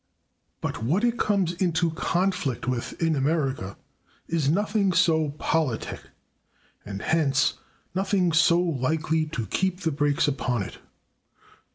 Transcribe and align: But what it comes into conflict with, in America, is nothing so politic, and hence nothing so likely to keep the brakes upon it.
But 0.61 0.81
what 0.83 1.03
it 1.03 1.19
comes 1.19 1.53
into 1.53 1.91
conflict 1.91 2.67
with, 2.67 2.99
in 2.99 3.15
America, 3.15 3.77
is 4.27 4.49
nothing 4.49 4.93
so 4.93 5.35
politic, 5.37 6.01
and 6.83 7.03
hence 7.03 7.59
nothing 7.93 8.31
so 8.31 8.59
likely 8.59 9.27
to 9.27 9.45
keep 9.45 9.81
the 9.81 9.91
brakes 9.91 10.27
upon 10.27 10.63
it. 10.63 10.79